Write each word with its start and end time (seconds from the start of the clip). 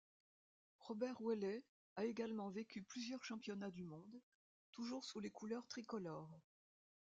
Robert 0.79 1.21
Ouellet 1.21 1.63
a 1.95 2.05
également 2.05 2.49
vécu 2.49 2.81
plusieurs 2.81 3.23
championnats 3.23 3.69
du 3.69 3.83
monde, 3.83 4.19
toujours 4.71 5.05
sous 5.05 5.19
les 5.19 5.29
couleurs 5.29 5.67
tricolores. 5.67 6.39